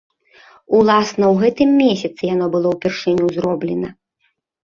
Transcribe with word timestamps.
Уласна 0.77 1.21
ў 1.33 1.43
гэтым 1.43 1.69
месяцы 1.83 2.21
яно 2.33 2.45
было 2.57 2.67
ўпершыню 2.77 3.25
зроблена. 3.37 3.89